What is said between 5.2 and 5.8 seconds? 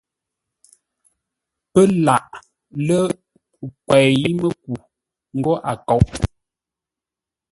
ńgó a